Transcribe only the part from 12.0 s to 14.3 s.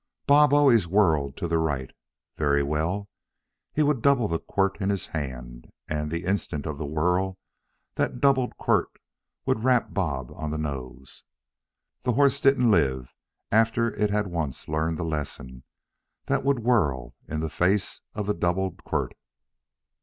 The horse didn't live, after it had